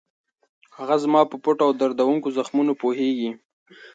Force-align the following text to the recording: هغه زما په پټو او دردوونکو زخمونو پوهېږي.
هغه 0.77 0.95
زما 1.03 1.21
په 1.31 1.35
پټو 1.43 1.63
او 1.67 1.71
دردوونکو 1.79 2.33
زخمونو 2.37 2.73
پوهېږي. 2.81 3.29